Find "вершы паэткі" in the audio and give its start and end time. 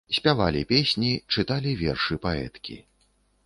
1.85-2.83